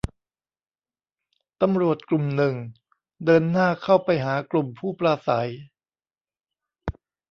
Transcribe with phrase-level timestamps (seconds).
[1.61, 2.55] ตำรวจกลุ่มหนึ่ง
[3.25, 5.49] เดินหน้าเข้าไปหากลุ่มผู้ปราศรัย